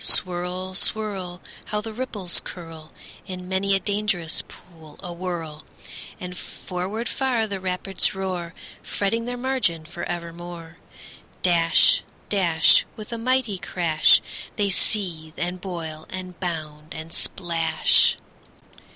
Swirl, 0.03 0.73
swirl! 0.73 1.41
How 1.65 1.79
the 1.79 1.93
ripples 1.93 2.41
curl 2.43 2.91
In 3.27 3.47
many 3.47 3.75
a 3.75 3.79
dangerous 3.79 4.41
pool 4.41 4.95
awhirl! 5.03 5.63
And 6.19 6.35
forward 6.35 7.07
far 7.07 7.45
the 7.45 7.59
rapids 7.59 8.15
roar, 8.15 8.55
Fretting 8.81 9.25
their 9.25 9.37
margin 9.37 9.85
for 9.85 10.01
evermore. 10.05 10.77
Dash, 11.43 12.01
dash, 12.29 12.83
With 12.95 13.13
a 13.13 13.19
mighty 13.19 13.59
crash, 13.59 14.23
They 14.55 14.71
seethe, 14.71 15.37
and 15.37 15.61
boil, 15.61 16.07
and 16.09 16.39
bound, 16.39 16.95
and 16.95 17.13
splash. 17.13 18.17